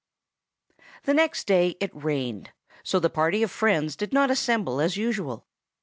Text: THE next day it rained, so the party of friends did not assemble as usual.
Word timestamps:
THE 1.03 1.13
next 1.13 1.45
day 1.45 1.75
it 1.79 1.91
rained, 1.93 2.49
so 2.81 2.99
the 2.99 3.07
party 3.11 3.43
of 3.43 3.51
friends 3.51 3.95
did 3.95 4.11
not 4.13 4.31
assemble 4.31 4.81
as 4.81 4.97
usual. 4.97 5.45